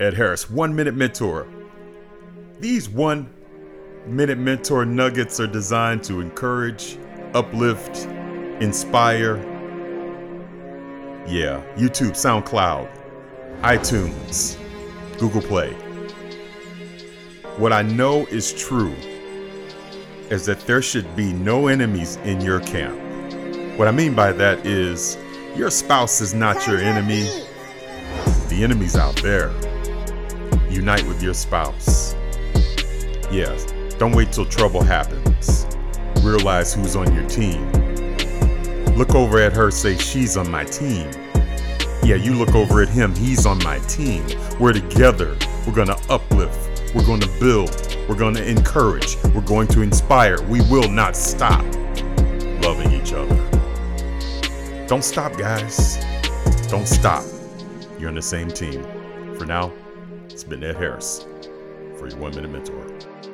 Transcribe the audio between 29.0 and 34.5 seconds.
there. Unite with your spouse. Yes, don't wait till